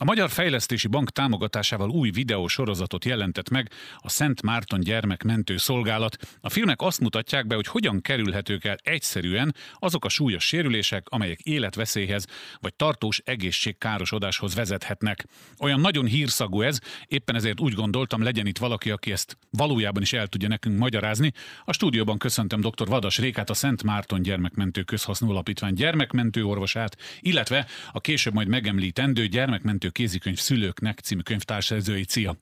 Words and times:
A 0.00 0.04
Magyar 0.04 0.30
Fejlesztési 0.30 0.88
Bank 0.88 1.10
támogatásával 1.10 1.90
új 1.90 2.10
videósorozatot 2.10 3.04
jelentett 3.04 3.50
meg 3.50 3.70
a 3.96 4.08
Szent 4.08 4.42
Márton 4.42 4.80
Gyermekmentő 4.80 5.56
Szolgálat. 5.56 6.16
A 6.40 6.48
filmek 6.50 6.80
azt 6.80 7.00
mutatják 7.00 7.46
be, 7.46 7.54
hogy 7.54 7.66
hogyan 7.66 8.00
kerülhetők 8.00 8.64
el 8.64 8.76
egyszerűen 8.82 9.54
azok 9.74 10.04
a 10.04 10.08
súlyos 10.08 10.44
sérülések, 10.46 11.08
amelyek 11.08 11.40
életveszélyhez 11.40 12.26
vagy 12.60 12.74
tartós 12.74 13.20
egészségkárosodáshoz 13.24 14.54
vezethetnek. 14.54 15.24
Olyan 15.60 15.80
nagyon 15.80 16.06
hírszagú 16.06 16.62
ez, 16.62 16.78
éppen 17.06 17.34
ezért 17.34 17.60
úgy 17.60 17.74
gondoltam, 17.74 18.22
legyen 18.22 18.46
itt 18.46 18.58
valaki, 18.58 18.90
aki 18.90 19.12
ezt 19.12 19.38
valójában 19.50 20.02
is 20.02 20.12
el 20.12 20.26
tudja 20.26 20.48
nekünk 20.48 20.78
magyarázni. 20.78 21.32
A 21.64 21.72
stúdióban 21.72 22.18
köszöntöm 22.18 22.60
dr. 22.60 22.86
Vadas 22.86 23.18
Rékát, 23.18 23.50
a 23.50 23.54
Szent 23.54 23.82
Márton 23.82 24.22
Gyermekmentő 24.22 24.82
Közhasznú 24.82 25.30
Alapítvány 25.30 25.74
gyermekmentő 25.74 26.44
orvosát, 26.44 26.96
illetve 27.20 27.66
a 27.92 28.00
később 28.00 28.34
majd 28.34 28.48
megemlítendő 28.48 29.26
gyermekmentő 29.26 29.86
kézikönyv 29.90 30.38
szülőknek 30.38 30.98
című 30.98 31.20
könyvtársszerzői. 31.20 32.04
Szia! 32.08 32.36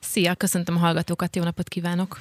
Szia, 0.00 0.34
köszöntöm 0.34 0.76
a 0.76 0.78
hallgatókat, 0.78 1.36
jó 1.36 1.42
napot 1.42 1.68
kívánok! 1.68 2.20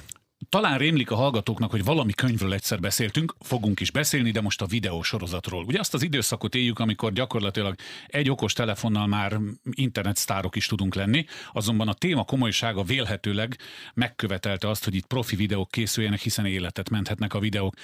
Talán 0.53 0.77
rémlik 0.77 1.12
a 1.12 1.16
hallgatóknak, 1.16 1.71
hogy 1.71 1.84
valami 1.84 2.13
könyvről 2.13 2.53
egyszer 2.53 2.80
beszéltünk, 2.80 3.35
fogunk 3.39 3.80
is 3.80 3.91
beszélni, 3.91 4.31
de 4.31 4.41
most 4.41 4.62
a 4.62 4.66
videósorozatról. 4.66 5.63
Ugye 5.63 5.79
azt 5.79 5.93
az 5.93 6.03
időszakot 6.03 6.55
éljük, 6.55 6.79
amikor 6.79 7.13
gyakorlatilag 7.13 7.76
egy 8.07 8.29
okos 8.29 8.53
telefonnal 8.53 9.07
már 9.07 9.39
internetsztárok 9.71 10.55
is 10.55 10.66
tudunk 10.66 10.95
lenni, 10.95 11.26
azonban 11.53 11.88
a 11.88 11.93
téma 11.93 12.23
komolysága 12.23 12.84
vélhetőleg 12.84 13.57
megkövetelte 13.93 14.70
azt, 14.70 14.84
hogy 14.84 14.95
itt 14.95 15.05
profi 15.05 15.35
videók 15.35 15.71
készüljenek, 15.71 16.20
hiszen 16.20 16.45
életet 16.45 16.90
menthetnek 16.90 17.34
a 17.34 17.40
videók. 17.40 17.76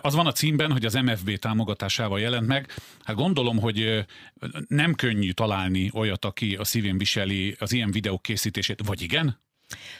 Az 0.00 0.14
van 0.14 0.26
a 0.26 0.32
címben, 0.32 0.72
hogy 0.72 0.84
az 0.84 0.94
MFB 0.94 1.36
támogatásával 1.36 2.20
jelent 2.20 2.46
meg. 2.46 2.72
Hát 3.04 3.16
gondolom, 3.16 3.58
hogy 3.58 4.04
nem 4.68 4.94
könnyű 4.94 5.30
találni 5.30 5.90
olyat, 5.94 6.24
aki 6.24 6.56
a 6.56 6.64
szívén 6.64 6.98
viseli 6.98 7.56
az 7.58 7.72
ilyen 7.72 7.90
videók 7.90 8.22
készítését, 8.22 8.82
vagy 8.86 9.02
igen? 9.02 9.42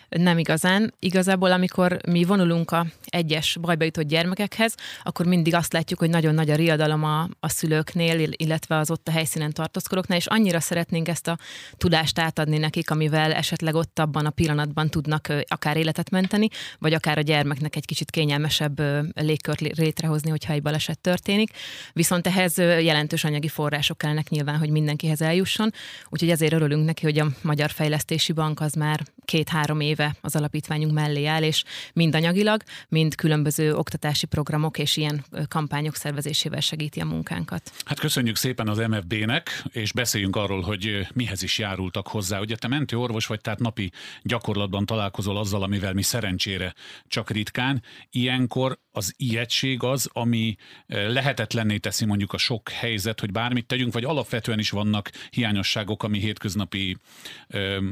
Nem 0.09 0.39
igazán. 0.39 0.95
Igazából, 0.99 1.53
amikor 1.53 1.99
mi 2.09 2.25
vonulunk 2.25 2.71
a 2.71 2.87
egyes 3.05 3.57
bajba 3.61 3.85
jutott 3.85 4.05
gyermekekhez, 4.05 4.75
akkor 5.03 5.27
mindig 5.27 5.55
azt 5.55 5.73
látjuk, 5.73 5.99
hogy 5.99 6.11
nagyon 6.11 6.35
nagy 6.35 6.51
a 6.51 6.55
riadalom 6.55 7.05
a, 7.05 7.29
a 7.41 7.49
szülőknél, 7.49 8.31
illetve 8.37 8.77
az 8.77 8.91
ott 8.91 9.09
a 9.09 9.11
helyszínen 9.11 9.53
tartózkodóknál, 9.53 10.19
és 10.19 10.27
annyira 10.27 10.61
szeretnénk 10.61 11.09
ezt 11.09 11.29
a 11.29 11.39
tudást 11.77 12.19
átadni 12.19 12.59
nekik, 12.59 12.91
amivel 12.91 13.33
esetleg 13.33 13.75
ott 13.75 13.99
abban 13.99 14.27
a 14.27 14.31
pillanatban 14.31 14.91
tudnak 14.91 15.33
akár 15.47 15.77
életet 15.77 16.11
menteni, 16.11 16.49
vagy 16.79 16.93
akár 16.95 17.19
a 17.19 17.21
gyermeknek 17.21 17.77
egy 17.77 17.85
kicsit 17.85 18.11
kényelmesebb 18.11 18.81
légkört 19.15 19.61
létrehozni, 19.61 20.31
hogyha 20.31 20.53
egy 20.53 20.63
baleset 20.63 20.99
történik. 20.99 21.51
Viszont 21.93 22.27
ehhez 22.27 22.59
jelentős 22.59 23.25
anyagi 23.25 23.49
források 23.49 23.99
kellnek 23.99 24.29
nyilván, 24.29 24.59
hogy 24.59 24.71
mindenkihez 24.71 25.23
eljusson. 25.23 25.73
Úgyhogy 26.09 26.31
ezért 26.31 26.53
örülünk 26.53 26.85
neki, 26.85 27.05
hogy 27.05 27.19
a 27.19 27.27
Magyar 27.43 27.71
Fejlesztési 27.71 28.33
Bank 28.33 28.61
az 28.61 28.73
már 28.73 29.01
két-három 29.25 29.64
éve 29.81 30.17
az 30.21 30.37
alapítványunk 30.37 30.93
mellé 30.93 31.25
áll, 31.25 31.43
és 31.43 31.65
mind 31.93 32.15
anyagilag, 32.15 32.63
mind 32.89 33.15
különböző 33.15 33.75
oktatási 33.75 34.27
programok 34.27 34.79
és 34.79 34.97
ilyen 34.97 35.25
kampányok 35.49 35.95
szervezésével 35.95 36.61
segíti 36.61 37.01
a 37.01 37.05
munkánkat. 37.05 37.73
Hát 37.85 38.01
köszönjük 38.01 38.37
szépen 38.37 38.69
az 38.69 38.79
MFB-nek, 38.79 39.63
és 39.73 39.93
beszéljünk 39.93 40.37
arról, 40.37 40.61
hogy 40.61 41.07
mihez 41.15 41.43
is 41.43 41.59
járultak 41.59 42.09
hozzá. 42.09 42.41
Ugye 42.41 42.57
te 42.57 42.69
mentőorvos 42.69 43.27
vagy, 43.27 43.41
tehát 43.41 43.59
napi 43.59 43.91
gyakorlatban 44.23 44.87
találkozol 44.87 45.37
azzal, 45.37 45.63
amivel 45.63 45.93
mi 45.93 46.03
szerencsére 46.03 46.75
csak 47.09 47.31
ritkán. 47.31 47.83
Ilyenkor 48.11 48.79
az 48.97 49.15
ijegység 49.17 49.83
az, 49.83 50.09
ami 50.13 50.57
lehetetlenné 50.87 51.77
teszi 51.77 52.05
mondjuk 52.05 52.33
a 52.33 52.39
sok 52.39 52.69
helyzet, 52.69 53.21
hogy 53.21 53.33
bármit 53.33 53.67
tegyünk, 53.67 53.93
vagy 53.93 54.05
alapvetően 54.05 54.59
is 54.59 54.71
vannak 54.71 55.11
hiányosságok, 55.31 56.03
ami 56.03 56.19
hétköznapi 56.19 56.97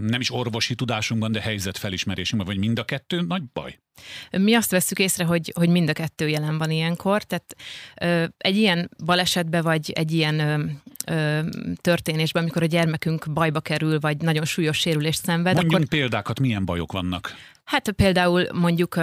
nem 0.01 0.21
is 0.21 0.31
orvosi 0.31 0.75
tudásunkban, 0.75 1.33
de 1.33 1.41
helyzetfelismerésünkben, 1.41 2.55
vagy 2.55 2.65
mind 2.65 2.79
a 2.79 2.85
kettő 2.85 3.21
nagy 3.21 3.43
baj? 3.53 3.79
Mi 4.31 4.55
azt 4.55 4.71
veszük 4.71 4.99
észre, 4.99 5.25
hogy, 5.25 5.53
hogy 5.55 5.69
mind 5.69 5.89
a 5.89 5.93
kettő 5.93 6.29
jelen 6.29 6.59
van 6.59 6.71
ilyenkor, 6.71 7.23
tehát 7.23 7.57
ö, 8.01 8.25
egy 8.39 8.57
ilyen 8.57 8.91
balesetbe, 9.05 9.63
vagy 9.63 9.91
egy 9.91 10.13
ilyen 10.13 10.41
történésben, 11.81 12.43
amikor 12.43 12.63
a 12.63 12.67
gyermekünk 12.67 13.33
bajba 13.33 13.61
kerül, 13.61 13.99
vagy 13.99 14.17
nagyon 14.17 14.45
súlyos 14.45 14.79
sérülést 14.79 15.25
szenved. 15.25 15.55
Mondjunk 15.55 15.85
akkor... 15.85 15.99
példákat, 15.99 16.41
milyen 16.41 16.65
bajok 16.65 16.93
vannak? 16.93 17.35
Hát 17.65 17.91
például 17.91 18.47
mondjuk 18.53 19.01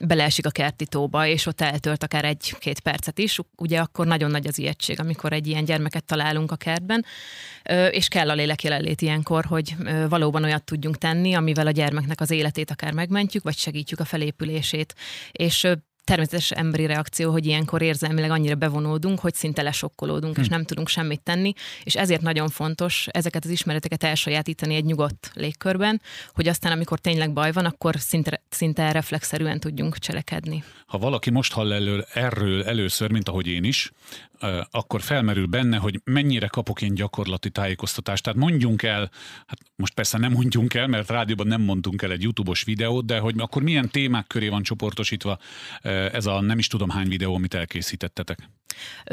beleesik 0.00 0.46
a 0.46 0.50
kerti 0.50 0.86
tóba, 0.86 1.26
és 1.26 1.46
ott 1.46 1.60
eltölt 1.60 2.02
akár 2.02 2.24
egy-két 2.24 2.80
percet 2.80 3.18
is, 3.18 3.38
ugye 3.56 3.80
akkor 3.80 4.06
nagyon 4.06 4.30
nagy 4.30 4.46
az 4.46 4.58
ijegység, 4.58 5.00
amikor 5.00 5.32
egy 5.32 5.46
ilyen 5.46 5.64
gyermeket 5.64 6.04
találunk 6.04 6.50
a 6.50 6.56
kertben, 6.56 7.04
és 7.90 8.08
kell 8.08 8.30
a 8.30 8.34
lélek 8.34 8.62
jelenlét 8.62 9.00
ilyenkor, 9.00 9.44
hogy 9.44 9.76
valóban 10.08 10.44
olyat 10.44 10.64
tudjunk 10.64 10.98
tenni, 10.98 11.34
amivel 11.34 11.66
a 11.66 11.70
gyermeknek 11.70 12.20
az 12.20 12.30
életét 12.30 12.70
akár 12.70 12.92
megmentjük, 12.92 13.42
vagy 13.42 13.56
segítjük 13.56 14.00
a 14.00 14.04
felépülését. 14.04 14.94
És 15.32 15.66
természetes 16.08 16.50
emberi 16.50 16.86
reakció, 16.86 17.30
hogy 17.30 17.46
ilyenkor 17.46 17.82
érzelmileg 17.82 18.30
annyira 18.30 18.54
bevonódunk, 18.54 19.18
hogy 19.18 19.34
szinte 19.34 19.62
lesokkolódunk, 19.62 20.34
hm. 20.34 20.40
és 20.40 20.48
nem 20.48 20.64
tudunk 20.64 20.88
semmit 20.88 21.20
tenni, 21.20 21.52
és 21.84 21.94
ezért 21.94 22.20
nagyon 22.20 22.48
fontos 22.48 23.06
ezeket 23.10 23.44
az 23.44 23.50
ismereteket 23.50 24.04
elsajátítani 24.04 24.74
egy 24.74 24.84
nyugodt 24.84 25.30
légkörben, 25.34 26.00
hogy 26.34 26.48
aztán, 26.48 26.72
amikor 26.72 26.98
tényleg 26.98 27.32
baj 27.32 27.52
van, 27.52 27.64
akkor 27.64 27.94
szinte, 27.98 28.42
szinte 28.48 28.92
reflexzerűen 28.92 29.60
tudjunk 29.60 29.98
cselekedni. 29.98 30.64
Ha 30.86 30.98
valaki 30.98 31.30
most 31.30 31.52
hall 31.52 31.72
elő, 31.72 32.04
erről 32.12 32.64
először, 32.64 33.10
mint 33.10 33.28
ahogy 33.28 33.46
én 33.46 33.64
is, 33.64 33.92
akkor 34.70 35.00
felmerül 35.00 35.46
benne, 35.46 35.76
hogy 35.76 36.00
mennyire 36.04 36.46
kapok 36.46 36.82
én 36.82 36.94
gyakorlati 36.94 37.50
tájékoztatást. 37.50 38.22
Tehát 38.22 38.38
mondjunk 38.38 38.82
el, 38.82 39.10
hát 39.46 39.58
most 39.76 39.94
persze 39.94 40.18
nem 40.18 40.32
mondjunk 40.32 40.74
el, 40.74 40.86
mert 40.86 41.10
rádióban 41.10 41.46
nem 41.46 41.60
mondtunk 41.60 42.02
el 42.02 42.10
egy 42.10 42.22
YouTube-os 42.22 42.62
videót, 42.62 43.06
de 43.06 43.18
hogy 43.18 43.34
akkor 43.38 43.62
milyen 43.62 43.88
témák 43.90 44.26
köré 44.26 44.48
van 44.48 44.62
csoportosítva 44.62 45.38
ez 46.12 46.26
a 46.26 46.40
nem 46.40 46.58
is 46.58 46.66
tudom 46.66 46.88
hány 46.88 47.08
videó, 47.08 47.34
amit 47.34 47.54
elkészítettetek? 47.54 48.38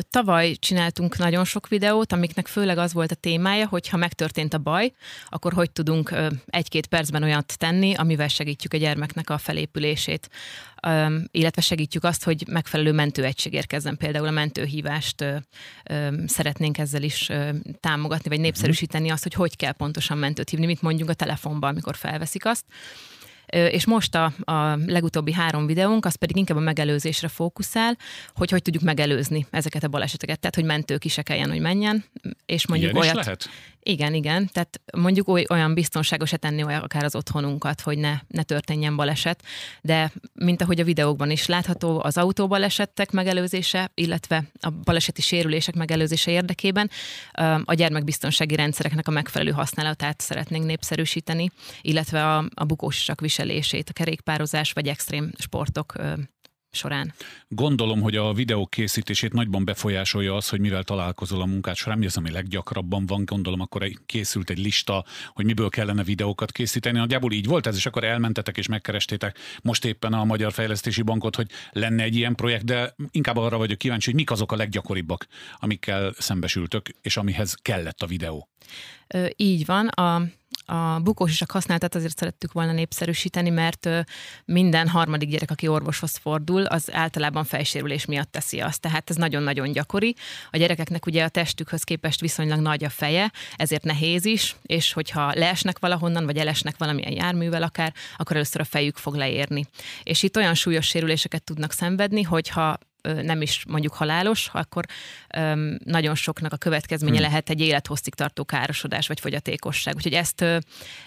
Tavaly 0.10 0.56
csináltunk 0.60 1.18
nagyon 1.18 1.46
sok 1.46 1.68
videót, 1.68 2.12
amiknek 2.12 2.48
főleg 2.48 2.78
az 2.78 2.94
volt 2.94 3.12
a 3.12 3.16
témája, 3.16 3.68
hogy 3.68 3.88
ha 3.88 3.98
megtörtént 3.98 4.54
a 4.54 4.58
baj, 4.58 4.94
akkor 5.30 5.54
hogy 5.54 5.72
tudunk 5.72 6.14
egy-két 6.46 6.88
percben 6.88 7.24
olyat 7.24 7.58
tenni, 7.58 7.94
amivel 7.94 8.28
segítjük 8.28 8.74
a 8.74 8.78
gyermeknek 8.78 9.30
a 9.30 9.38
felépülését, 9.38 10.30
illetve 11.32 11.62
segítjük 11.62 12.04
azt, 12.04 12.24
hogy 12.24 12.44
megfelelő 12.48 12.92
mentőegység 12.92 13.54
érkezzen. 13.54 13.98
Például 13.98 14.28
a 14.28 14.32
mentőhívást 14.32 15.26
szeretnénk 16.26 16.78
ezzel 16.78 17.04
is 17.04 17.30
támogatni, 17.80 18.30
vagy 18.30 18.40
népszerűsíteni 18.40 19.10
azt, 19.10 19.24
hogy 19.24 19.34
hogy 19.34 19.56
kell 19.56 19.72
pontosan 19.72 20.18
mentőt 20.18 20.50
hívni, 20.50 20.66
mit 20.66 20.82
mondjuk 20.82 21.10
a 21.10 21.14
telefonban, 21.14 21.70
amikor 21.70 21.96
felveszik 21.96 22.46
azt. 22.46 22.66
És 23.56 23.86
most 23.86 24.16
a, 24.16 24.34
a 24.52 24.78
legutóbbi 24.86 25.34
három 25.34 25.66
videónk, 25.66 26.06
az 26.06 26.16
pedig 26.16 26.38
inkább 26.38 26.58
a 26.58 26.62
megelőzésre 26.62 27.28
fókuszál, 27.28 27.98
hogy 28.34 28.50
hogy 28.50 28.62
tudjuk 28.62 28.84
megelőzni 28.84 29.46
ezeket 29.50 29.84
a 29.84 29.88
baleseteket. 29.88 30.40
Tehát, 30.40 30.56
hogy 30.56 30.66
mentők 30.66 31.06
is 31.06 31.18
kelljen, 31.24 31.50
hogy 31.50 31.60
menjen, 31.60 32.06
és 32.46 32.68
mondjuk 32.68 32.92
Ilyen 32.92 33.04
olyat... 33.04 33.16
lehet? 33.16 33.50
Igen, 33.88 34.14
igen. 34.14 34.50
Tehát 34.52 34.82
mondjuk 34.98 35.28
oly, 35.28 35.46
olyan 35.50 35.74
biztonságos 35.74 36.34
tenni 36.40 36.64
olyan 36.64 36.82
akár 36.82 37.04
az 37.04 37.16
otthonunkat, 37.16 37.82
hogy 37.82 37.98
ne, 37.98 38.14
ne 38.28 38.44
történjen 38.44 38.96
baleset. 38.96 39.44
De 39.82 40.12
mint 40.34 40.62
ahogy 40.62 40.80
a 40.80 40.84
videókban 40.84 41.32
is 41.32 41.46
látható, 41.46 42.02
az 42.04 42.18
autóbalesettek 42.18 43.12
megelőzése, 43.12 43.92
illetve 43.94 44.44
a 44.60 44.70
baleseti 44.70 45.22
sérülések 45.22 45.76
megelőzése 45.76 46.32
érdekében 46.32 46.90
a 47.64 47.74
gyermekbiztonsági 47.74 48.56
rendszereknek 48.56 49.08
a 49.08 49.12
megfelelő 49.12 49.52
használatát 49.52 50.22
szeretnénk 50.22 50.66
népszerűsíteni, 50.66 51.50
illetve 51.82 52.36
a, 52.36 52.46
a 52.54 52.64
bukósisak 52.64 53.22
viselését, 53.22 53.90
a 53.90 53.94
kerékpározás 53.94 54.72
vagy 54.72 54.88
extrém 54.88 55.32
sportok 55.38 55.94
során. 56.76 57.14
Gondolom, 57.48 58.02
hogy 58.02 58.16
a 58.16 58.34
videók 58.34 58.70
készítését 58.70 59.34
nagyban 59.34 59.66
befolyásolja 59.66 60.36
az, 60.36 60.50
hogy 60.50 60.60
mivel 60.60 60.84
találkozol 60.84 61.42
a 61.42 61.46
munkát 61.46 61.76
során, 61.76 61.98
mi 61.98 62.06
az, 62.06 62.18
ami 62.18 62.32
leggyakrabban 62.32 63.06
van, 63.06 63.26
gondolom, 63.26 63.60
akkor 63.60 63.88
készült 64.06 64.50
egy 64.50 64.58
lista, 64.58 65.06
hogy 65.34 65.46
miből 65.46 65.70
kellene 65.70 66.04
videókat 66.04 66.52
készíteni. 66.52 66.98
Nagyjából 66.98 67.32
így 67.32 67.46
volt 67.46 67.68
ez, 67.68 67.76
és 67.76 67.86
akkor 67.86 68.04
elmentetek 68.04 68.58
és 68.58 68.68
megkerestétek 68.68 69.38
most 69.64 69.86
éppen 69.86 70.14
a 70.14 70.24
Magyar 70.24 70.54
Fejlesztési 70.54 71.02
Bankot, 71.02 71.36
hogy 71.36 71.50
lenne 71.72 72.04
egy 72.04 72.16
ilyen 72.16 72.36
projekt, 72.36 72.66
de 72.66 72.96
inkább 73.12 73.38
arra 73.38 73.58
vagyok 73.58 73.78
kíváncsi, 73.78 74.06
hogy 74.06 74.20
mik 74.20 74.32
azok 74.32 74.52
a 74.52 74.56
leggyakoribbak, 74.56 75.28
amikkel 75.60 76.14
szembesültök, 76.18 76.90
és 77.02 77.18
amihez 77.18 77.54
kellett 77.62 78.02
a 78.02 78.08
videó. 78.08 78.50
Így 79.36 79.66
van. 79.66 79.88
A 79.88 80.22
a 80.66 81.00
bukósisak 81.00 81.52
használatát 81.52 81.96
azért 81.96 82.18
szerettük 82.18 82.52
volna 82.52 82.72
népszerűsíteni, 82.72 83.50
mert 83.50 83.90
minden 84.46 84.88
harmadik 84.88 85.30
gyerek, 85.30 85.52
aki 85.52 85.68
orvoshoz 85.68 86.16
fordul, 86.16 86.64
az 86.66 86.94
általában 86.94 87.44
fejsérülés 87.44 88.06
miatt 88.06 88.32
teszi 88.32 88.60
azt. 88.60 88.82
Tehát 88.82 89.10
ez 89.10 89.16
nagyon-nagyon 89.16 89.72
gyakori. 89.72 90.16
A 90.52 90.58
gyerekeknek 90.58 91.06
ugye 91.06 91.24
a 91.24 91.30
testükhöz 91.30 91.84
képest 91.84 92.20
viszonylag 92.20 92.60
nagy 92.60 92.84
a 92.84 92.90
feje, 92.90 93.32
ezért 93.56 93.84
nehéz 93.84 94.26
is, 94.26 94.56
és 94.62 94.94
hogyha 94.94 95.34
leesnek 95.36 95.80
valahonnan, 95.80 96.26
vagy 96.26 96.38
elesnek 96.38 96.78
valamilyen 96.78 97.14
járművel 97.14 97.64
akár, 97.64 97.94
akkor 98.18 98.36
először 98.36 98.62
a 98.62 98.66
fejük 98.66 98.98
fog 98.98 99.16
leérni. 99.16 99.66
És 100.04 100.24
itt 100.24 100.38
olyan 100.38 100.54
súlyos 100.54 100.86
sérüléseket 100.86 101.44
tudnak 101.44 101.72
szenvedni, 101.72 102.22
hogyha 102.22 102.78
nem 103.22 103.42
is 103.42 103.64
mondjuk 103.68 103.94
halálos, 103.94 104.50
akkor 104.54 104.86
nagyon 105.84 106.16
soknak 106.16 106.54
a 106.54 106.58
következménye 106.58 107.16
hmm. 107.16 107.26
lehet 107.26 107.50
egy 107.50 107.62
élethosszig 107.62 108.14
tartó 108.14 108.44
károsodás 108.46 109.08
vagy 109.08 109.20
fogyatékosság. 109.20 109.96
Úgyhogy 109.96 110.14
ezt, 110.14 110.46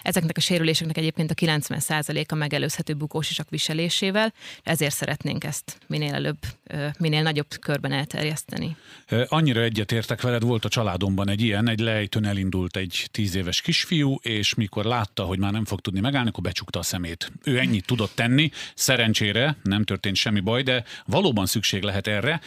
ezeknek 0.01 0.37
a 0.37 0.41
sérüléseknek 0.41 0.97
egyébként 0.97 1.31
a 1.31 1.33
90%-a 1.33 2.35
megelőzhető 2.35 2.93
bukósisak 2.93 3.49
viselésével, 3.49 4.33
ezért 4.63 4.95
szeretnénk 4.95 5.43
ezt 5.43 5.77
minél 5.87 6.13
előbb, 6.13 6.37
minél 6.99 7.21
nagyobb 7.21 7.47
körben 7.59 7.91
elterjeszteni. 7.91 8.75
Annyira 9.27 9.61
egyetértek 9.61 10.21
veled, 10.21 10.43
volt 10.43 10.65
a 10.65 10.69
családomban 10.69 11.29
egy 11.29 11.41
ilyen, 11.41 11.69
egy 11.69 11.79
lejtőn 11.79 12.25
elindult 12.25 12.75
egy 12.75 13.07
tíz 13.11 13.35
éves 13.35 13.61
kisfiú, 13.61 14.15
és 14.21 14.53
mikor 14.53 14.85
látta, 14.85 15.23
hogy 15.23 15.39
már 15.39 15.51
nem 15.51 15.65
fog 15.65 15.79
tudni 15.79 15.99
megállni, 15.99 16.29
akkor 16.29 16.43
becsukta 16.43 16.79
a 16.79 16.83
szemét. 16.83 17.31
Ő 17.43 17.59
ennyit 17.59 17.85
tudott 17.85 18.11
tenni, 18.15 18.51
szerencsére 18.75 19.57
nem 19.63 19.83
történt 19.83 20.15
semmi 20.15 20.39
baj, 20.39 20.63
de 20.63 20.83
valóban 21.05 21.45
szükség 21.45 21.83
lehet 21.83 22.07
erre. 22.07 22.41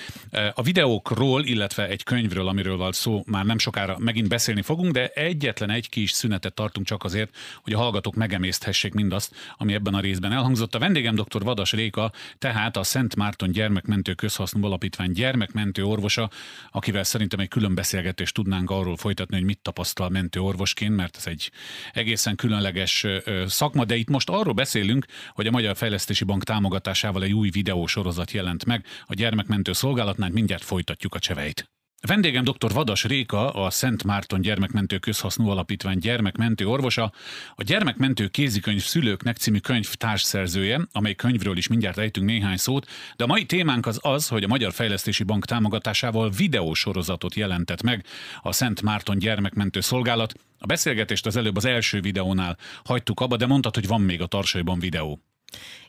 A 0.55 0.63
videókról, 0.63 1.45
illetve 1.45 1.89
egy 1.89 2.03
könyvről, 2.03 2.49
amiről 2.49 2.77
volt 2.77 2.95
szó, 2.95 3.23
már 3.27 3.45
nem 3.45 3.59
sokára 3.59 3.97
megint 3.99 4.29
beszélni 4.29 4.63
fogunk, 4.63 4.93
de 4.93 5.09
egyetlen 5.09 5.71
egy 5.71 5.89
kis 5.89 6.11
szünetet 6.11 6.55
tartunk 6.55 6.87
csak 6.87 7.05
azért, 7.05 7.37
hogy 7.63 7.73
a 7.73 7.79
hallgatók 7.79 8.15
megemészthessék 8.15 8.93
mindazt, 8.93 9.35
ami 9.57 9.75
ebben 9.75 9.95
a 9.95 10.01
részben 10.01 10.33
elhangzott. 10.33 10.75
A 10.75 10.79
vendégem 10.79 11.15
dr. 11.15 11.43
Vadas 11.43 11.73
Réka, 11.73 12.13
tehát 12.39 12.77
a 12.77 12.83
Szent 12.83 13.17
Márton 13.17 13.51
Gyermekmentő 13.51 14.12
Közhasznú 14.15 14.65
Alapítvány 14.65 15.13
gyermekmentő 15.13 15.85
orvosa, 15.85 16.31
akivel 16.71 17.05
szerintem 17.05 17.41
egy 17.41 17.49
külön 17.49 17.75
beszélgetést 17.75 18.35
tudnánk 18.35 18.71
arról 18.71 18.97
folytatni, 18.97 19.37
hogy 19.37 19.45
mit 19.45 19.59
tapasztal 19.63 20.09
mentő 20.09 20.41
orvosként, 20.41 20.97
mert 20.97 21.17
ez 21.17 21.27
egy 21.27 21.51
egészen 21.93 22.37
különleges 22.37 23.07
szakma, 23.47 23.85
de 23.85 23.97
itt 23.97 24.09
most 24.09 24.29
arról 24.29 24.55
beszélünk, 24.55 25.07
hogy 25.31 25.47
a 25.47 25.51
Magyar 25.51 25.77
Fejlesztési 25.77 26.25
Bank 26.25 26.45
támogatásával 26.45 27.23
egy 27.23 27.33
új 27.33 27.51
videósorozat 27.51 28.31
jelent 28.31 28.65
meg 28.65 28.87
a 29.07 29.15
gyermekmentő 29.15 29.73
szolgálatnál, 29.73 30.31
mindjárt 30.31 30.65
folytatjuk 30.65 31.15
a 31.15 31.19
cseveit. 31.19 31.72
Vendégem 32.07 32.45
dr. 32.45 32.73
Vadas 32.73 33.05
Réka, 33.05 33.51
a 33.51 33.71
Szent 33.71 34.05
Márton 34.05 34.41
Gyermekmentő 34.41 34.99
Közhasznú 34.99 35.49
Alapítvány 35.49 35.99
gyermekmentő 35.99 36.67
orvosa, 36.67 37.13
a 37.55 37.63
Gyermekmentő 37.63 38.29
kézikönyv 38.29 38.83
szülőknek 38.83 39.37
című 39.37 39.59
könyv 39.59 39.95
társszerzője, 39.95 40.81
amely 40.93 41.15
könyvről 41.15 41.57
is 41.57 41.67
mindjárt 41.67 41.99
ejtünk 41.99 42.27
néhány 42.27 42.57
szót, 42.57 42.87
de 43.17 43.25
a 43.25 43.27
mai 43.27 43.47
témánk 43.47 43.87
az 43.87 43.99
az, 44.01 44.29
hogy 44.29 44.45
a 44.45 44.49
Magyar 44.49 44.73
Fejlesztési 44.73 45.23
Bank 45.23 45.45
támogatásával 45.45 46.31
videósorozatot 46.31 47.35
jelentett 47.35 47.83
meg 47.83 48.05
a 48.41 48.53
Szent 48.53 48.83
Márton 48.83 49.19
Gyermekmentő 49.19 49.81
Szolgálat. 49.81 50.35
A 50.59 50.67
beszélgetést 50.67 51.27
az 51.27 51.37
előbb 51.37 51.57
az 51.57 51.65
első 51.65 52.01
videónál 52.01 52.57
hagytuk 52.85 53.21
abba, 53.21 53.37
de 53.37 53.47
mondtad, 53.47 53.75
hogy 53.75 53.87
van 53.87 54.01
még 54.01 54.21
a 54.21 54.27
tarsaiban 54.27 54.79
videó. 54.79 55.21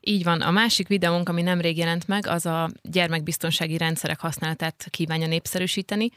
Így 0.06 0.24
van. 0.24 0.42
A 0.42 0.52
másik 0.52 0.88
videónk, 0.88 1.30
ami 1.30 1.42
nemrég 1.42 1.78
jelent 1.78 2.08
meg, 2.08 2.28
az 2.28 2.46
a 2.46 2.70
gyermekbiztonsági 2.82 3.78
rendszerek 3.78 4.20
használatát 4.20 4.88
kívánja 4.90 5.28
népszerűsíteni. 5.28 6.10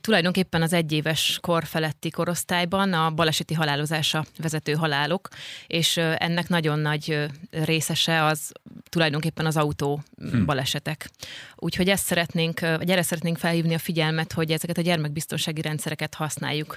Tulajdonképpen 0.00 0.62
az 0.62 0.72
egyéves 0.72 1.38
kor 1.40 1.64
feletti 1.64 2.10
korosztályban 2.10 2.92
a 2.92 3.10
baleseti 3.10 3.54
halálozása 3.54 4.24
vezető 4.38 4.72
halálok, 4.72 5.28
és 5.66 5.96
ennek 5.96 6.48
nagyon 6.48 6.78
nagy 6.78 7.26
részese 7.50 8.24
az 8.24 8.52
tulajdonképpen 8.88 9.46
az 9.46 9.56
autó 9.56 10.02
hm. 10.16 10.44
balesetek. 10.44 11.10
Úgyhogy 11.56 11.88
ezt 11.88 12.04
szeretnénk, 12.04 12.60
vagy 12.60 12.90
erre 12.90 13.02
szeretnénk 13.02 13.38
felhívni 13.38 13.74
a 13.74 13.78
figyelmet, 13.78 14.32
hogy 14.32 14.50
ezeket 14.50 14.78
a 14.78 14.82
gyermekbiztonsági 14.82 15.60
rendszereket 15.60 16.14
használjuk 16.14 16.76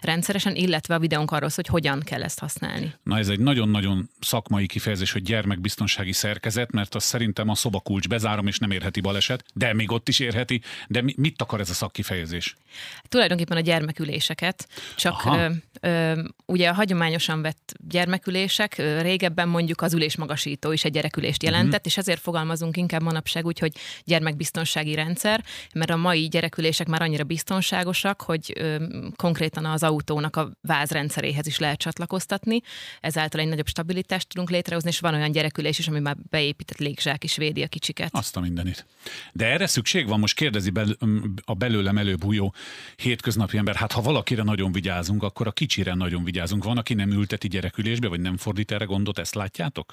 rendszeresen, 0.00 0.54
illetve 0.54 0.94
a 0.94 0.98
videónk 0.98 1.30
arról 1.30 1.50
hogy 1.54 1.66
hogyan 1.66 2.00
kell 2.00 2.22
ezt 2.22 2.38
használni. 2.38 2.94
Na 3.02 3.18
ez 3.18 3.28
egy 3.28 3.40
nagyon-nagyon 3.40 4.10
szakmai 4.20 4.66
kifejezés, 4.66 5.12
hogy 5.12 5.22
gyermekbiztonsági 5.22 5.71
szerkezet, 6.10 6.72
mert 6.72 6.94
az 6.94 7.04
szerintem 7.04 7.48
a 7.48 7.54
szobakulcs 7.54 8.08
bezárom, 8.08 8.46
és 8.46 8.58
nem 8.58 8.70
érheti 8.70 9.00
baleset, 9.00 9.44
de 9.54 9.74
még 9.74 9.90
ott 9.92 10.08
is 10.08 10.18
érheti. 10.18 10.60
De 10.88 11.02
mit 11.16 11.42
akar 11.42 11.60
ez 11.60 11.70
a 11.70 11.74
szakkifejezés? 11.74 12.56
Tulajdonképpen 13.08 13.56
a 13.56 13.60
gyermeküléseket, 13.60 14.68
csak 14.96 15.24
ö, 15.24 15.48
ö, 15.80 16.22
ugye 16.46 16.68
a 16.68 16.72
hagyományosan 16.72 17.42
vett 17.42 17.74
gyermekülések, 17.88 18.78
ö, 18.78 19.00
régebben 19.00 19.48
mondjuk 19.48 19.80
az 19.80 19.94
ülésmagasító 19.94 20.72
is 20.72 20.84
egy 20.84 20.92
gyerekülést 20.92 21.42
jelentett, 21.42 21.72
uh-huh. 21.72 21.86
és 21.86 21.96
ezért 21.96 22.20
fogalmazunk 22.20 22.76
inkább 22.76 23.02
manapság 23.02 23.46
úgy, 23.46 23.58
hogy 23.58 23.72
gyermekbiztonsági 24.04 24.94
rendszer, 24.94 25.44
mert 25.74 25.90
a 25.90 25.96
mai 25.96 26.28
gyerekülések 26.28 26.86
már 26.86 27.02
annyira 27.02 27.24
biztonságosak, 27.24 28.22
hogy 28.22 28.52
ö, 28.56 28.84
konkrétan 29.16 29.64
az 29.64 29.82
autónak 29.82 30.36
a 30.36 30.50
vázrendszeréhez 30.60 31.46
is 31.46 31.58
lehet 31.58 31.78
csatlakoztatni, 31.78 32.60
ezáltal 33.00 33.40
egy 33.40 33.48
nagyobb 33.48 33.68
stabilitást 33.68 34.28
tudunk 34.28 34.50
létrehozni, 34.50 34.88
és 34.88 35.00
van 35.00 35.14
olyan 35.14 35.32
gyerekülés 35.32 35.61
is, 35.68 35.88
ami 35.88 36.00
már 36.00 36.16
beépített 36.30 36.78
légzsák 36.78 37.24
is 37.24 37.36
védi 37.36 37.62
a 37.62 37.66
kicsiket. 37.66 38.08
Azt 38.12 38.36
a 38.36 38.40
mindenit. 38.40 38.86
De 39.32 39.46
erre 39.46 39.66
szükség 39.66 40.08
van, 40.08 40.18
most 40.18 40.36
kérdezi 40.36 40.70
bel- 40.70 40.98
a 41.44 41.54
belőlem 41.54 41.98
előbújó 41.98 42.54
hétköznapi 42.96 43.56
ember, 43.56 43.74
hát 43.74 43.92
ha 43.92 44.00
valakire 44.00 44.42
nagyon 44.42 44.72
vigyázunk, 44.72 45.22
akkor 45.22 45.46
a 45.46 45.52
kicsire 45.52 45.94
nagyon 45.94 46.24
vigyázunk. 46.24 46.64
Van, 46.64 46.78
aki 46.78 46.94
nem 46.94 47.10
ülteti 47.10 47.48
gyerekülésbe, 47.48 48.08
vagy 48.08 48.20
nem 48.20 48.36
fordít 48.36 48.70
erre 48.70 48.84
gondot, 48.84 49.18
ezt 49.18 49.34
látjátok? 49.34 49.92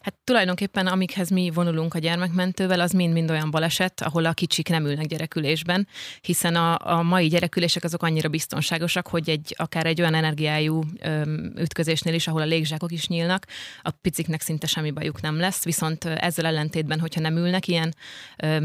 Hát 0.00 0.14
tulajdonképpen 0.24 0.86
amikhez 0.86 1.30
mi 1.30 1.50
vonulunk 1.50 1.94
a 1.94 1.98
gyermekmentővel, 1.98 2.80
az 2.80 2.92
mind-mind 2.92 3.30
olyan 3.30 3.50
baleset, 3.50 4.02
ahol 4.02 4.24
a 4.24 4.32
kicsik 4.32 4.68
nem 4.68 4.86
ülnek 4.86 5.06
gyerekülésben, 5.06 5.88
hiszen 6.20 6.54
a, 6.54 6.78
a 6.96 7.02
mai 7.02 7.28
gyerekülések 7.28 7.84
azok 7.84 8.02
annyira 8.02 8.28
biztonságosak, 8.28 9.06
hogy 9.06 9.30
egy 9.30 9.54
akár 9.58 9.86
egy 9.86 10.00
olyan 10.00 10.14
energiájú 10.14 10.82
öm, 11.00 11.52
ütközésnél 11.58 12.14
is, 12.14 12.26
ahol 12.26 12.40
a 12.40 12.44
légzsákok 12.44 12.92
is 12.92 13.06
nyílnak, 13.06 13.46
a 13.82 13.90
piciknek 13.90 14.40
szinte 14.40 14.66
semmi 14.66 14.90
bajuk 15.06 15.20
nem 15.20 15.36
lesz, 15.36 15.64
viszont 15.64 16.04
ezzel 16.04 16.46
ellentétben, 16.46 17.00
hogyha 17.00 17.20
nem 17.20 17.36
ülnek 17.36 17.68
ilyen 17.68 17.94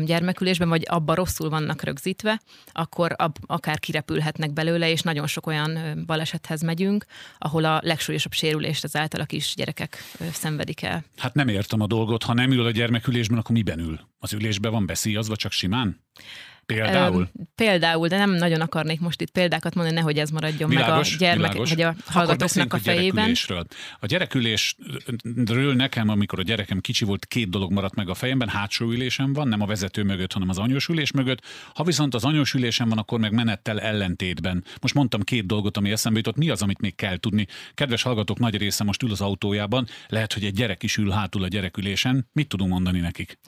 gyermekülésben, 0.06 0.70
vagy 0.70 0.84
abba 0.86 1.16
rosszul 1.16 1.50
vannak 1.50 1.84
rögzítve, 1.84 2.42
akkor 2.72 3.14
ab, 3.18 3.38
akár 3.46 3.80
kirepülhetnek 3.80 4.52
belőle, 4.54 4.90
és 4.90 5.02
nagyon 5.02 5.28
sok 5.28 5.48
olyan 5.48 6.04
balesethez 6.06 6.62
megyünk, 6.62 7.06
ahol 7.38 7.66
a 7.66 7.80
legsúlyosabb 7.84 8.34
sérülést 8.34 8.84
ezáltal 8.84 9.22
a 9.22 9.26
kis 9.26 9.54
gyerekek 9.56 9.98
szenvedik 10.32 10.82
el. 10.82 11.04
Hát 11.18 11.34
nem 11.34 11.48
értem 11.48 11.82
a 11.82 11.88
dolgot, 11.88 12.24
ha 12.24 12.34
nem 12.34 12.52
ül 12.52 12.66
a 12.66 12.72
gyermekülésben, 12.72 13.38
akkor 13.38 13.56
miben 13.56 13.80
ül? 13.80 14.00
Az 14.20 14.34
ülésben 14.34 14.72
van 14.72 14.86
beszíjazva, 14.86 15.36
csak 15.36 15.52
simán? 15.52 16.00
Például? 16.74 17.30
Például, 17.56 18.08
de 18.08 18.18
nem 18.18 18.32
nagyon 18.32 18.62
akarnék 18.62 19.00
most 19.00 19.22
itt 19.22 19.30
példákat 19.32 19.76
mondani, 19.76 19.96
nehogy 19.96 20.18
ez 20.18 20.30
maradjon 20.30 20.70
világos, 20.70 21.10
meg 21.10 21.20
a 21.20 21.24
gyermek, 21.24 21.52
világos. 21.52 21.70
vagy 21.70 21.82
a 21.82 21.96
hallgatóknak 22.06 22.74
a 22.74 22.78
fejében. 22.78 23.36
A 24.00 24.06
gyerekülésről 24.06 25.74
nekem, 25.74 26.10
amikor 26.10 26.40
a 26.40 26.44
gyerekem 26.44 26.80
kicsi 26.80 27.06
volt, 27.06 27.26
két 27.26 27.50
dolog 27.50 27.72
maradt 27.72 27.96
meg 27.96 28.10
a 28.10 28.14
fejemben, 28.14 28.48
hátsó 28.50 28.86
ülésem 28.86 29.34
van, 29.34 29.48
nem 29.48 29.62
a 29.62 29.66
vezető 29.66 30.04
mögött, 30.04 30.34
hanem 30.34 30.50
az 30.50 30.58
anyós 30.58 30.88
ülés 30.88 31.12
mögött. 31.12 31.42
Ha 31.74 31.84
viszont 31.84 32.16
az 32.16 32.24
anyós 32.24 32.54
ülésem 32.54 32.90
van, 32.90 32.98
akkor 32.98 33.20
meg 33.20 33.32
menettel 33.32 33.80
ellentétben. 33.80 34.64
Most 34.82 34.94
mondtam 34.94 35.22
két 35.22 35.46
dolgot, 35.46 35.78
ami 35.78 35.92
eszembe 35.92 36.18
jutott. 36.18 36.38
Mi 36.38 36.50
az, 36.50 36.62
amit 36.62 36.82
még 36.82 36.96
kell 36.96 37.18
tudni? 37.18 37.48
Kedves 37.74 38.02
hallgatók, 38.02 38.40
nagy 38.40 38.58
része 38.58 38.84
most 38.84 39.04
ül 39.04 39.12
az 39.12 39.22
autójában, 39.22 39.88
lehet, 40.08 40.34
hogy 40.34 40.44
egy 40.44 40.54
gyerek 40.54 40.84
is 40.84 40.98
ül 40.98 41.10
hátul 41.10 41.44
a 41.44 41.48
gyerekülésen. 41.48 42.30
Mit 42.34 42.48
tudunk 42.48 42.72
mondani 42.72 43.00
nekik? 43.00 43.40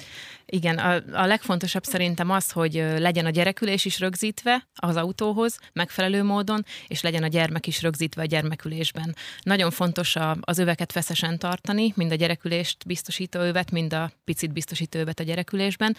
Igen, 0.45 0.77
a, 0.77 0.93
a 1.12 1.25
legfontosabb 1.25 1.83
szerintem 1.83 2.29
az, 2.29 2.51
hogy 2.51 2.74
legyen 2.74 3.12
a 3.20 3.29
gyerekülés 3.29 3.86
is 3.86 4.00
rögzítve 4.00 4.67
az 4.75 4.96
autóhoz 4.96 5.60
megfelelő 5.74 6.24
módon, 6.24 6.65
és 6.88 7.01
legyen 7.01 7.24
a 7.24 7.27
gyermek 7.27 7.67
is 7.67 7.82
rögzítve 7.82 8.22
a 8.22 8.25
gyermekülésben. 8.25 9.15
Nagyon 9.41 9.72
fontos 9.72 10.15
a, 10.15 10.38
az 10.41 10.58
öveket 10.58 10.91
feszesen 10.91 11.38
tartani, 11.38 11.93
mind 11.96 12.12
a 12.12 12.15
gyerekülést 12.15 12.86
biztosító 12.86 13.39
övet, 13.39 13.72
mind 13.72 13.93
a 13.93 14.12
picit 14.24 14.53
biztosító 14.53 15.00
övet 15.00 15.20
a 15.20 15.24
gyerekülésben. 15.24 15.96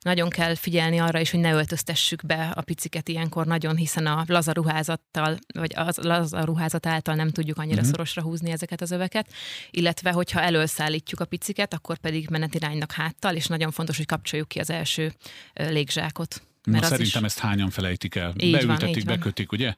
Nagyon 0.00 0.28
kell 0.28 0.54
figyelni 0.54 0.98
arra 0.98 1.20
is, 1.20 1.30
hogy 1.30 1.40
ne 1.40 1.52
öltöztessük 1.52 2.26
be 2.26 2.52
a 2.54 2.60
piciket 2.60 3.08
ilyenkor 3.08 3.46
nagyon, 3.46 3.76
hiszen 3.76 4.06
a 4.06 4.24
lazaruházattal, 4.26 5.38
vagy 5.54 5.72
az 5.76 5.96
lazaruházat 5.96 6.86
által 6.86 7.14
nem 7.14 7.30
tudjuk 7.30 7.58
annyira 7.58 7.76
uh-huh. 7.76 7.90
szorosra 7.90 8.22
húzni 8.22 8.50
ezeket 8.50 8.80
az 8.80 8.90
öveket, 8.90 9.32
illetve 9.70 10.10
hogyha 10.10 10.40
előszállítjuk 10.40 11.20
a 11.20 11.24
piciket, 11.24 11.74
akkor 11.74 11.98
pedig 11.98 12.28
menetiránynak 12.28 12.92
háttal, 12.92 13.34
és 13.34 13.46
nagyon 13.46 13.70
fontos, 13.70 13.96
hogy 13.96 14.06
kapcsoljuk 14.06 14.48
ki 14.48 14.58
az 14.58 14.70
első 14.70 15.12
légzsákot. 15.52 16.42
Mert 16.66 16.82
Na, 16.82 16.88
szerintem 16.88 17.24
is... 17.24 17.28
ezt 17.28 17.38
hányan 17.38 17.70
felejtik 17.70 18.14
el. 18.14 18.32
Így 18.36 18.52
Beültetik, 18.52 19.04
van, 19.04 19.16
bekötik, 19.16 19.52
ugye? 19.52 19.74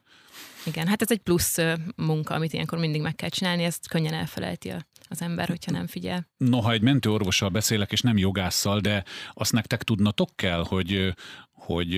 Igen, 0.64 0.86
hát 0.86 1.02
ez 1.02 1.10
egy 1.10 1.18
plusz 1.18 1.56
munka, 1.96 2.34
amit 2.34 2.52
ilyenkor 2.52 2.78
mindig 2.78 3.00
meg 3.00 3.14
kell 3.14 3.28
csinálni, 3.28 3.62
ezt 3.62 3.88
könnyen 3.88 4.14
elfelejti 4.14 4.72
az 5.08 5.22
ember, 5.22 5.48
hogyha 5.48 5.70
nem 5.70 5.86
figyel. 5.86 6.28
Noha 6.36 6.72
egy 6.72 6.82
mentőorvossal 6.82 7.48
beszélek, 7.48 7.92
és 7.92 8.00
nem 8.00 8.18
jogásszal, 8.18 8.80
de 8.80 9.04
azt 9.32 9.52
nektek 9.52 9.82
tudnatok 9.82 10.36
kell, 10.36 10.64
hogy, 10.64 11.14
hogy 11.52 11.94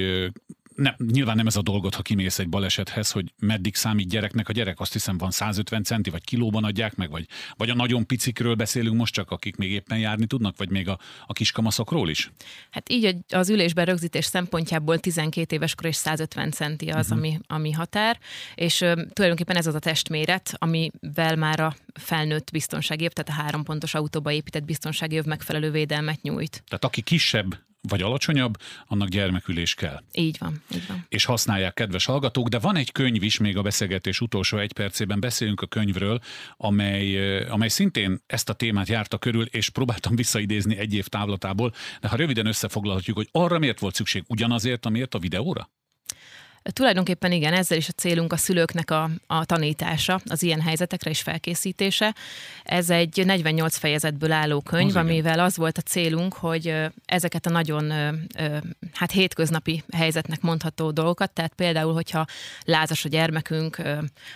nem, 0.80 0.94
nyilván 1.12 1.36
nem 1.36 1.46
ez 1.46 1.56
a 1.56 1.62
dolgot, 1.62 1.94
ha 1.94 2.02
kimész 2.02 2.38
egy 2.38 2.48
balesethez, 2.48 3.10
hogy 3.10 3.32
meddig 3.38 3.74
számít 3.74 4.08
gyereknek. 4.08 4.48
A 4.48 4.52
gyerek 4.52 4.80
azt 4.80 4.92
hiszem 4.92 5.18
van 5.18 5.30
150 5.30 5.82
centi, 5.82 6.10
vagy 6.10 6.24
kilóban 6.24 6.64
adják 6.64 6.96
meg, 6.96 7.10
vagy, 7.10 7.26
vagy 7.56 7.70
a 7.70 7.74
nagyon 7.74 8.06
picikről 8.06 8.54
beszélünk 8.54 8.96
most 8.96 9.14
csak, 9.14 9.30
akik 9.30 9.56
még 9.56 9.70
éppen 9.70 9.98
járni 9.98 10.26
tudnak, 10.26 10.56
vagy 10.56 10.70
még 10.70 10.88
a, 10.88 10.98
a 11.26 11.32
kiskamaszokról 11.32 12.10
is? 12.10 12.30
Hát 12.70 12.92
így 12.92 13.16
az 13.28 13.50
ülésben 13.50 13.84
rögzítés 13.84 14.24
szempontjából 14.24 14.98
12 14.98 15.56
éves 15.56 15.74
kor 15.74 15.86
és 15.86 15.96
150 15.96 16.50
centi 16.50 16.88
az, 16.88 17.04
uh-huh. 17.04 17.18
ami, 17.18 17.38
ami 17.46 17.70
határ, 17.70 18.18
és 18.54 18.80
uh, 18.80 18.92
tulajdonképpen 19.12 19.56
ez 19.56 19.66
az 19.66 19.74
a 19.74 19.78
testméret, 19.78 20.54
amivel 20.58 21.36
már 21.36 21.60
a 21.60 21.74
felnőtt 21.92 22.50
biztonsági 22.50 23.04
év, 23.04 23.10
tehát 23.10 23.40
a 23.40 23.42
három 23.42 23.62
pontos 23.62 23.94
autóba 23.94 24.32
épített 24.32 24.64
biztonsági 24.64 25.14
év 25.14 25.24
megfelelő 25.24 25.70
védelmet 25.70 26.22
nyújt. 26.22 26.62
Tehát 26.66 26.84
aki 26.84 27.02
kisebb 27.02 27.68
vagy 27.88 28.02
alacsonyabb, 28.02 28.56
annak 28.86 29.08
gyermekülés 29.08 29.74
kell. 29.74 30.02
Így 30.12 30.36
van, 30.38 30.62
így 30.74 30.86
van. 30.86 31.06
És 31.08 31.24
használják 31.24 31.74
kedves 31.74 32.04
hallgatók, 32.04 32.48
de 32.48 32.58
van 32.58 32.76
egy 32.76 32.92
könyv 32.92 33.22
is, 33.22 33.38
még 33.38 33.56
a 33.56 33.62
beszélgetés 33.62 34.20
utolsó 34.20 34.58
egy 34.58 34.72
percében 34.72 35.20
beszélünk 35.20 35.60
a 35.60 35.66
könyvről, 35.66 36.20
amely, 36.56 37.38
amely 37.46 37.68
szintén 37.68 38.20
ezt 38.26 38.48
a 38.48 38.52
témát 38.52 38.88
járta 38.88 39.18
körül, 39.18 39.44
és 39.44 39.68
próbáltam 39.68 40.16
visszaidézni 40.16 40.76
egy 40.76 40.94
év 40.94 41.06
távlatából, 41.06 41.72
de 42.00 42.08
ha 42.08 42.16
röviden 42.16 42.46
összefoglalhatjuk, 42.46 43.16
hogy 43.16 43.28
arra 43.32 43.58
miért 43.58 43.80
volt 43.80 43.94
szükség 43.94 44.24
ugyanazért, 44.26 44.86
amiért 44.86 45.14
a 45.14 45.18
videóra? 45.18 45.70
Tulajdonképpen 46.62 47.32
igen, 47.32 47.52
ezzel 47.52 47.78
is 47.78 47.88
a 47.88 47.92
célunk 47.92 48.32
a 48.32 48.36
szülőknek 48.36 48.90
a, 48.90 49.10
a 49.26 49.44
tanítása, 49.44 50.20
az 50.24 50.42
ilyen 50.42 50.60
helyzetekre 50.60 51.10
is 51.10 51.20
felkészítése. 51.20 52.14
Ez 52.64 52.90
egy 52.90 53.26
48 53.26 53.76
fejezetből 53.76 54.32
álló 54.32 54.60
könyv, 54.60 54.88
az 54.88 54.96
amivel 54.96 55.32
igen. 55.32 55.44
az 55.44 55.56
volt 55.56 55.78
a 55.78 55.80
célunk, 55.80 56.34
hogy 56.34 56.74
ezeket 57.04 57.46
a 57.46 57.50
nagyon 57.50 57.92
hát 58.92 59.10
hétköznapi 59.10 59.82
helyzetnek 59.92 60.40
mondható 60.40 60.90
dolgokat, 60.90 61.30
tehát 61.30 61.54
például, 61.54 61.92
hogyha 61.92 62.26
lázas 62.64 63.04
a 63.04 63.08
gyermekünk, 63.08 63.82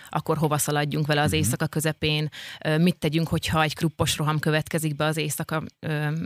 akkor 0.09 0.37
hova 0.37 0.57
szaladjunk 0.57 1.07
vele 1.07 1.21
az 1.21 1.25
uh-huh. 1.25 1.41
éjszaka 1.41 1.67
közepén, 1.67 2.29
mit 2.77 2.97
tegyünk, 2.97 3.27
hogyha 3.27 3.63
egy 3.63 3.75
kruppos 3.75 4.17
roham 4.17 4.39
következik 4.39 4.95
be 4.95 5.05
az 5.05 5.17
éjszaka 5.17 5.63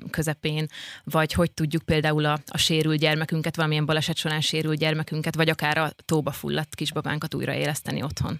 közepén, 0.09 0.67
vagy 1.03 1.33
hogy 1.33 1.51
tudjuk 1.51 1.83
például 1.83 2.25
a, 2.25 2.39
a 2.47 2.57
sérült 2.57 2.99
gyermekünket, 2.99 3.55
valamilyen 3.55 3.85
baleset 3.85 4.17
során 4.17 4.41
sérült 4.41 4.77
gyermekünket, 4.77 5.35
vagy 5.35 5.49
akár 5.49 5.77
a 5.77 5.88
tóba 6.05 6.31
fulladt 6.31 6.75
kisbabánkat 6.75 7.33
újraéleszteni 7.33 8.03
otthon. 8.03 8.39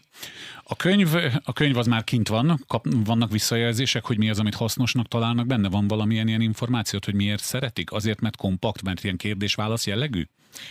A 0.64 0.76
könyv, 0.76 1.16
a 1.44 1.54
könyv 1.54 1.78
az 1.78 1.88
már 1.88 2.04
kint 2.04 2.28
van, 2.28 2.64
kap, 2.68 2.86
vannak 3.06 3.32
visszajelzések, 3.32 4.06
hogy 4.06 4.18
mi 4.18 4.30
az, 4.30 4.40
amit 4.40 4.56
hasznosnak 4.56 5.08
találnak 5.08 5.48
benne? 5.48 5.70
Van 5.70 5.88
valamilyen 5.88 6.28
ilyen 6.28 6.42
információt, 6.42 7.06
hogy 7.06 7.14
miért 7.14 7.44
szeretik? 7.44 7.92
Azért, 7.92 8.20
mert 8.20 8.36
kompakt, 8.36 8.82
mert 8.82 9.04
ilyen 9.04 9.18
kérdés-válasz 9.18 9.88
jellegű? 9.88 10.28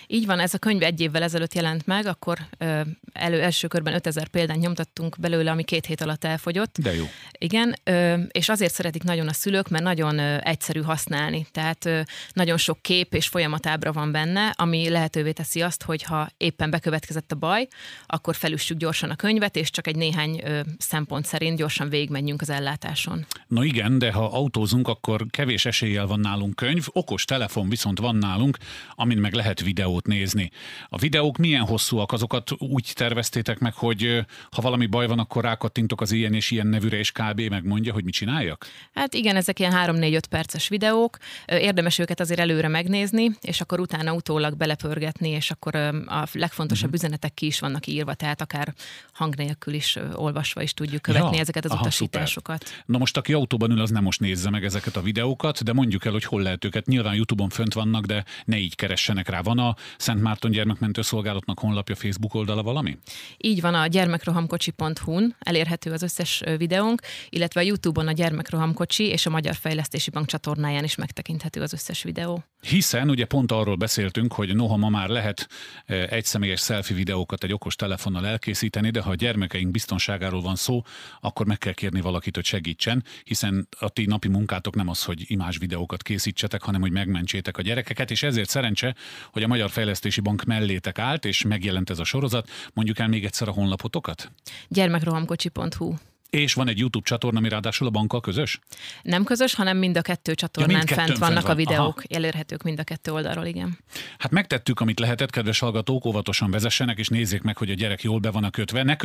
Így 0.06 0.26
van, 0.26 0.38
ez 0.38 0.54
a 0.54 0.58
könyv 0.58 0.82
egy 0.82 1.00
évvel 1.00 1.22
ezelőtt 1.22 1.54
jelent 1.54 1.86
meg, 1.86 2.06
akkor 2.06 2.38
ö, 2.58 2.80
elő, 3.12 3.40
első 3.40 3.66
körben 3.66 3.94
5000 3.94 4.28
példányt 4.28 4.60
nyomtattunk 4.60 5.16
belőle, 5.20 5.50
ami 5.50 5.64
két 5.64 5.86
hét 5.86 6.00
alatt 6.00 6.24
elfogyott. 6.24 6.76
De 6.78 6.94
jó. 6.94 7.04
Igen, 7.38 7.74
ö, 7.84 8.16
és 8.30 8.48
azért 8.48 8.72
szeretik 8.72 9.02
nagyon 9.02 9.28
a 9.28 9.32
szülők, 9.32 9.68
mert 9.68 9.84
nagyon 9.84 10.18
ö, 10.18 10.36
egyszerű 10.40 10.80
használni. 10.80 11.46
Tehát 11.52 11.84
ö, 11.84 12.00
nagyon 12.32 12.56
sok 12.56 12.82
kép 12.82 13.14
és 13.14 13.26
folyamatábra 13.26 13.92
van 13.92 14.12
benne, 14.12 14.54
ami 14.56 14.88
lehetővé 14.88 15.32
teszi 15.32 15.62
azt, 15.62 15.82
hogy 15.82 16.02
ha 16.02 16.30
éppen 16.36 16.70
bekövetkezett 16.70 17.32
a 17.32 17.36
baj, 17.36 17.68
akkor 18.06 18.34
felüssük 18.34 18.78
gyorsan 18.78 19.10
a 19.10 19.16
könyvet, 19.16 19.56
és 19.56 19.70
csak 19.70 19.86
egy 19.86 19.96
néhány 19.96 20.40
ö, 20.44 20.60
szempont 20.78 21.26
szerint 21.26 21.56
gyorsan 21.56 21.88
végigmenjünk 21.88 22.40
az 22.40 22.50
ellátáson. 22.50 23.26
Na 23.46 23.64
igen, 23.64 23.98
de 23.98 24.12
ha 24.12 24.24
autózunk, 24.24 24.88
akkor 24.88 25.26
kevés 25.30 25.66
eséllyel 25.66 26.06
van 26.06 26.20
nálunk 26.20 26.56
könyv, 26.56 26.86
okos 26.92 27.24
telefon 27.24 27.68
viszont 27.68 27.98
van 27.98 28.16
nálunk, 28.16 28.56
amin 28.94 29.18
meg 29.18 29.32
lehet 29.32 29.60
videót 29.68 30.06
nézni. 30.06 30.50
A 30.88 30.98
videók 30.98 31.36
milyen 31.36 31.64
hosszúak? 31.64 32.12
Azokat 32.12 32.50
úgy 32.58 32.90
terveztétek 32.94 33.58
meg, 33.58 33.74
hogy 33.74 34.24
ha 34.50 34.62
valami 34.62 34.86
baj 34.86 35.06
van, 35.06 35.18
akkor 35.18 35.42
rákattintok 35.44 36.00
az 36.00 36.12
ilyen 36.12 36.34
és 36.34 36.50
ilyen 36.50 36.66
nevűre, 36.66 36.98
és 36.98 37.12
kb. 37.12 37.40
megmondja, 37.40 37.92
hogy 37.92 38.04
mit 38.04 38.14
csináljak? 38.14 38.66
Hát 38.94 39.14
igen, 39.14 39.36
ezek 39.36 39.58
ilyen 39.58 39.72
3-4-5 39.76 40.22
perces 40.30 40.68
videók. 40.68 41.18
Érdemes 41.46 41.98
őket 41.98 42.20
azért 42.20 42.40
előre 42.40 42.68
megnézni, 42.68 43.30
és 43.40 43.60
akkor 43.60 43.80
utána 43.80 44.12
utólag 44.12 44.56
belepörgetni, 44.56 45.28
és 45.28 45.50
akkor 45.50 45.74
a 45.74 46.26
legfontosabb 46.32 46.84
uh-huh. 46.84 47.02
üzenetek 47.02 47.34
ki 47.34 47.46
is 47.46 47.60
vannak 47.60 47.86
írva, 47.86 48.14
tehát 48.14 48.40
akár 48.40 48.74
hang 49.12 49.34
nélkül 49.34 49.74
is 49.74 49.98
olvasva 50.14 50.62
is 50.62 50.74
tudjuk 50.74 51.02
követni 51.02 51.34
ja, 51.36 51.40
ezeket 51.42 51.64
az 51.64 51.70
aha, 51.70 51.80
utasításokat. 51.80 52.64
Szuper. 52.64 52.84
Na 52.86 52.98
most, 52.98 53.16
aki 53.16 53.32
autóban 53.32 53.70
ül, 53.70 53.80
az 53.80 53.90
nem 53.90 54.02
most 54.02 54.20
nézze 54.20 54.50
meg 54.50 54.64
ezeket 54.64 54.96
a 54.96 55.00
videókat, 55.00 55.64
de 55.64 55.72
mondjuk 55.72 56.04
el, 56.04 56.12
hogy 56.12 56.24
hol 56.24 56.42
lehet 56.42 56.64
őket. 56.64 56.86
Nyilván 56.86 57.14
YouTube-on 57.14 57.48
fönt 57.48 57.74
vannak, 57.74 58.04
de 58.04 58.24
ne 58.44 58.56
így 58.56 58.74
keressenek 58.74 59.28
rá. 59.28 59.40
Van 59.40 59.57
van 59.58 59.66
a 59.66 59.76
Szent 59.96 60.22
Márton 60.22 60.50
Gyermekmentő 60.50 61.02
Szolgálatnak 61.02 61.58
honlapja, 61.58 61.94
Facebook 61.94 62.34
oldala 62.34 62.62
valami? 62.62 62.98
Így 63.36 63.60
van, 63.60 63.74
a 63.74 63.86
gyermekrohamkocsi.hu-n 63.86 65.36
elérhető 65.38 65.92
az 65.92 66.02
összes 66.02 66.42
videónk, 66.56 67.00
illetve 67.28 67.60
a 67.60 67.64
YouTube-on 67.64 68.08
a 68.08 68.12
Gyermekrohamkocsi 68.12 69.04
és 69.04 69.26
a 69.26 69.30
Magyar 69.30 69.54
Fejlesztési 69.54 70.10
Bank 70.10 70.26
csatornáján 70.26 70.84
is 70.84 70.94
megtekinthető 70.94 71.60
az 71.62 71.72
összes 71.72 72.02
videó. 72.02 72.44
Hiszen 72.60 73.10
ugye 73.10 73.24
pont 73.24 73.52
arról 73.52 73.76
beszéltünk, 73.76 74.32
hogy 74.32 74.54
noha 74.54 74.76
ma 74.76 74.88
már 74.88 75.08
lehet 75.08 75.48
egyszemélyes 75.86 76.60
selfie 76.60 76.96
videókat 76.96 77.44
egy 77.44 77.52
okos 77.52 77.76
telefonnal 77.76 78.26
elkészíteni, 78.26 78.90
de 78.90 79.00
ha 79.00 79.10
a 79.10 79.14
gyermekeink 79.14 79.70
biztonságáról 79.70 80.40
van 80.40 80.56
szó, 80.56 80.82
akkor 81.20 81.46
meg 81.46 81.58
kell 81.58 81.72
kérni 81.72 82.00
valakit, 82.00 82.34
hogy 82.34 82.44
segítsen, 82.44 83.04
hiszen 83.24 83.68
a 83.78 83.88
ti 83.88 84.04
napi 84.04 84.28
munkátok 84.28 84.74
nem 84.74 84.88
az, 84.88 85.04
hogy 85.04 85.24
imás 85.26 85.56
videókat 85.56 86.02
készítsetek, 86.02 86.62
hanem 86.62 86.80
hogy 86.80 86.92
megmentsétek 86.92 87.56
a 87.56 87.62
gyerekeket, 87.62 88.10
és 88.10 88.22
ezért 88.22 88.48
szerencse, 88.48 88.94
hogy 89.32 89.42
a 89.42 89.46
Magyar 89.46 89.70
Fejlesztési 89.70 90.20
Bank 90.20 90.44
mellétek 90.44 90.98
állt, 90.98 91.24
és 91.24 91.42
megjelent 91.42 91.90
ez 91.90 91.98
a 91.98 92.04
sorozat. 92.04 92.50
Mondjuk 92.74 92.98
el 92.98 93.08
még 93.08 93.24
egyszer 93.24 93.48
a 93.48 93.52
honlapotokat? 93.52 94.30
Gyermekrohamkocsi.hu 94.68 95.94
és 96.30 96.54
van 96.54 96.68
egy 96.68 96.78
YouTube 96.78 97.04
csatorna, 97.04 97.38
ami 97.38 97.48
ráadásul 97.48 97.86
a 97.86 97.90
bankkal 97.90 98.20
közös? 98.20 98.58
Nem 99.02 99.24
közös, 99.24 99.54
hanem 99.54 99.76
mind 99.76 99.96
a 99.96 100.02
kettő 100.02 100.34
csatornán 100.34 100.84
ja, 100.88 100.94
fent 100.94 101.18
vannak 101.18 101.42
van. 101.42 101.50
a 101.50 101.54
videók. 101.54 101.98
Aha. 101.98 102.06
Elérhetők 102.08 102.62
mind 102.62 102.78
a 102.78 102.84
kettő 102.84 103.12
oldalról, 103.12 103.44
igen. 103.44 103.78
Hát 104.18 104.30
megtettük, 104.30 104.80
amit 104.80 104.98
lehetett, 104.98 105.30
kedves 105.30 105.58
hallgatók, 105.58 106.04
óvatosan 106.04 106.50
vezessenek, 106.50 106.98
és 106.98 107.08
nézzék 107.08 107.42
meg, 107.42 107.56
hogy 107.56 107.70
a 107.70 107.74
gyerek 107.74 108.02
jól 108.02 108.18
be 108.18 108.30
van 108.30 108.44
a 108.44 108.50
kötve. 108.50 108.82
Ne 108.82 108.96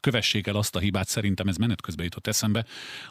kövessék 0.00 0.46
el 0.46 0.56
azt 0.56 0.76
a 0.76 0.78
hibát, 0.78 1.08
szerintem 1.08 1.48
ez 1.48 1.56
menet 1.56 1.80
közben 1.80 2.04
jutott 2.04 2.26
eszembe, 2.26 2.64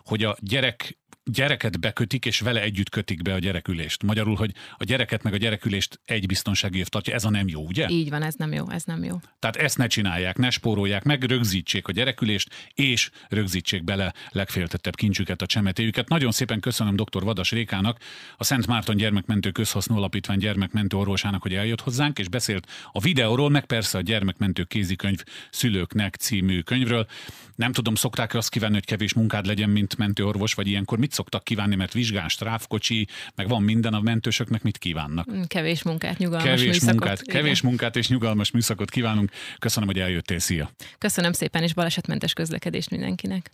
hogy 0.05 0.23
a 0.23 0.35
gyerek 0.39 0.97
gyereket 1.25 1.79
bekötik, 1.79 2.25
és 2.25 2.39
vele 2.39 2.61
együtt 2.61 2.89
kötik 2.89 3.21
be 3.21 3.33
a 3.33 3.39
gyerekülést. 3.39 4.03
Magyarul, 4.03 4.35
hogy 4.35 4.51
a 4.77 4.83
gyereket 4.83 5.23
meg 5.23 5.33
a 5.33 5.37
gyerekülést 5.37 6.01
egy 6.05 6.25
biztonsági 6.25 6.77
év 6.77 6.87
tartja, 6.87 7.13
ez 7.13 7.23
a 7.23 7.29
nem 7.29 7.47
jó, 7.47 7.65
ugye? 7.65 7.89
Így 7.89 8.09
van, 8.09 8.23
ez 8.23 8.35
nem 8.35 8.53
jó, 8.53 8.69
ez 8.69 8.83
nem 8.83 9.03
jó. 9.03 9.19
Tehát 9.39 9.55
ezt 9.55 9.77
ne 9.77 9.87
csinálják, 9.87 10.37
ne 10.37 10.49
spórolják 10.49 11.03
meg, 11.03 11.23
rögzítsék 11.23 11.87
a 11.87 11.91
gyerekülést, 11.91 12.49
és 12.73 13.09
rögzítsék 13.29 13.83
bele 13.83 14.13
legféltettebb 14.29 14.95
kincsüket, 14.95 15.41
a 15.41 15.45
csemetéjüket. 15.45 16.09
Nagyon 16.09 16.31
szépen 16.31 16.59
köszönöm 16.59 16.95
dr. 16.95 17.23
Vadas 17.23 17.51
Rékának, 17.51 17.99
a 18.37 18.43
Szent 18.43 18.67
Márton 18.67 18.95
Gyermekmentő 18.95 19.51
Közhasznú 19.51 19.95
Alapítvány 19.95 20.37
gyermekmentő 20.37 20.97
orvosának, 20.97 21.41
hogy 21.41 21.53
eljött 21.53 21.81
hozzánk, 21.81 22.19
és 22.19 22.27
beszélt 22.27 22.67
a 22.91 22.99
videóról, 22.99 23.49
meg 23.49 23.65
persze 23.65 23.97
a 23.97 24.01
gyermekmentő 24.01 24.63
kézikönyv 24.63 25.23
szülőknek 25.49 26.15
című 26.15 26.61
könyvről. 26.61 27.07
Nem 27.55 27.71
tudom, 27.71 27.95
szokták 27.95 28.33
azt 28.33 28.49
kívánni, 28.49 28.73
hogy 28.73 28.85
kevés 28.85 29.13
munkád 29.13 29.45
legyen, 29.45 29.69
mint 29.69 29.97
mentőorvos, 29.97 30.53
vagy 30.53 30.67
ilyenkor 30.67 30.97
mit 30.97 31.12
szoktak 31.13 31.43
kívánni, 31.43 31.75
mert 31.75 31.93
vizsgán, 31.93 32.29
stráfkocsi, 32.29 33.07
meg 33.35 33.47
van 33.47 33.63
minden, 33.63 33.93
a 33.93 34.01
mentősöknek 34.01 34.63
mit 34.63 34.77
kívánnak? 34.77 35.31
Mm, 35.31 35.41
kevés 35.47 35.83
munkát, 35.83 36.17
nyugalmas 36.17 36.45
kevés 36.45 36.65
műszakot. 36.65 36.99
Munkát, 36.99 37.21
igen. 37.21 37.35
kevés 37.35 37.61
munkát 37.61 37.95
és 37.95 38.07
nyugalmas 38.07 38.51
műszakot 38.51 38.89
kívánunk. 38.89 39.31
Köszönöm, 39.59 39.87
hogy 39.87 39.99
eljöttél, 39.99 40.39
szia! 40.39 40.71
Köszönöm 40.97 41.31
szépen, 41.31 41.63
és 41.63 41.73
balesetmentes 41.73 42.33
közlekedést 42.33 42.89
mindenkinek. 42.89 43.51